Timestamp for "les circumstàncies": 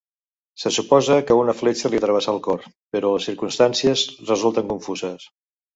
3.17-4.09